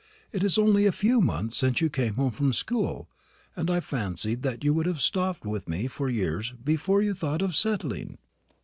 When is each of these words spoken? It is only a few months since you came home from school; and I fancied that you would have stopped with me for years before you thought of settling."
It 0.31 0.43
is 0.43 0.57
only 0.57 0.87
a 0.87 0.91
few 0.91 1.21
months 1.21 1.55
since 1.57 1.79
you 1.79 1.87
came 1.87 2.15
home 2.15 2.31
from 2.31 2.53
school; 2.53 3.07
and 3.55 3.69
I 3.69 3.81
fancied 3.81 4.41
that 4.41 4.63
you 4.63 4.73
would 4.73 4.87
have 4.87 4.99
stopped 4.99 5.45
with 5.45 5.69
me 5.69 5.85
for 5.85 6.09
years 6.09 6.53
before 6.63 7.03
you 7.03 7.13
thought 7.13 7.43
of 7.43 7.55
settling." 7.55 8.17